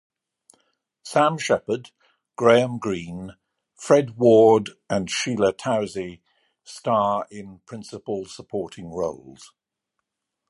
Sam 1.03 1.37
Shepard, 1.37 1.91
Graham 2.35 2.79
Greene, 2.79 3.35
Fred 3.75 4.17
Ward 4.17 4.71
and 4.89 5.11
Sheila 5.11 5.53
Tousey 5.53 6.21
star 6.63 7.27
in 7.29 7.59
principal 7.67 8.25
supporting 8.25 8.89
roles. 8.89 9.53